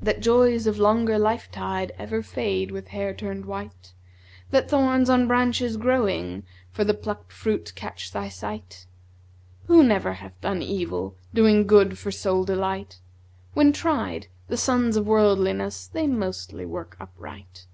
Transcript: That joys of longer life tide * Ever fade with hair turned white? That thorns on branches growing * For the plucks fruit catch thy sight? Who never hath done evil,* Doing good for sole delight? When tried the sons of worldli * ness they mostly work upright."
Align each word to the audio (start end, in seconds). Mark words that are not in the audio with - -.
That 0.00 0.20
joys 0.20 0.66
of 0.66 0.78
longer 0.78 1.18
life 1.18 1.50
tide 1.52 1.92
* 1.96 1.98
Ever 1.98 2.22
fade 2.22 2.70
with 2.70 2.88
hair 2.88 3.12
turned 3.12 3.44
white? 3.44 3.92
That 4.50 4.70
thorns 4.70 5.10
on 5.10 5.28
branches 5.28 5.76
growing 5.76 6.44
* 6.58 6.70
For 6.72 6.82
the 6.82 6.94
plucks 6.94 7.34
fruit 7.36 7.74
catch 7.74 8.10
thy 8.10 8.30
sight? 8.30 8.86
Who 9.66 9.84
never 9.84 10.14
hath 10.14 10.40
done 10.40 10.62
evil,* 10.62 11.14
Doing 11.34 11.66
good 11.66 11.98
for 11.98 12.10
sole 12.10 12.44
delight? 12.44 13.00
When 13.52 13.70
tried 13.70 14.28
the 14.48 14.56
sons 14.56 14.96
of 14.96 15.04
worldli 15.04 15.54
* 15.56 15.56
ness 15.56 15.86
they 15.86 16.06
mostly 16.06 16.64
work 16.64 16.96
upright." 16.98 17.66